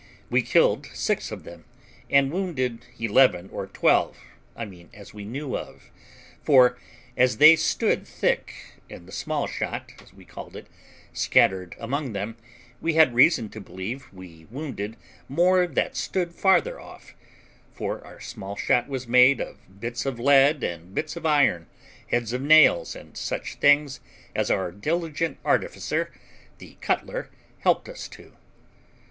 We 0.31 0.41
killed 0.41 0.87
six 0.95 1.31
of 1.31 1.43
them, 1.43 1.63
and 2.09 2.31
wounded 2.31 2.87
eleven 2.99 3.51
or 3.51 3.67
twelve, 3.67 4.17
I 4.55 4.65
mean 4.65 4.89
as 4.95 5.13
we 5.13 5.25
knew 5.25 5.55
of; 5.55 5.91
for, 6.41 6.79
as 7.15 7.37
they 7.37 7.55
stood 7.55 8.07
thick, 8.07 8.55
and 8.89 9.07
the 9.07 9.11
small 9.11 9.45
shot, 9.45 9.91
as 10.01 10.11
we 10.11 10.25
called 10.25 10.55
it, 10.55 10.65
scattered 11.13 11.75
among 11.77 12.13
them, 12.13 12.35
we 12.81 12.95
had 12.95 13.13
reason 13.13 13.47
to 13.49 13.61
believe 13.61 14.11
we 14.11 14.47
wounded 14.49 14.97
more 15.29 15.67
that 15.67 15.95
stood 15.95 16.33
farther 16.33 16.79
off, 16.79 17.13
for 17.71 18.03
our 18.03 18.19
small 18.19 18.55
shot 18.55 18.87
was 18.89 19.07
made 19.07 19.39
of 19.39 19.79
bits 19.79 20.03
of 20.07 20.19
lead 20.19 20.63
and 20.63 20.95
bits 20.95 21.15
of 21.15 21.27
iron, 21.27 21.67
heads 22.07 22.33
of 22.33 22.41
nails, 22.41 22.95
and 22.95 23.15
such 23.15 23.53
things 23.57 23.99
as 24.33 24.49
our 24.49 24.71
diligent 24.71 25.37
artificer, 25.45 26.11
the 26.57 26.75
cutler, 26.81 27.29
helped 27.59 27.87
us 27.87 28.07
to. 28.07 28.31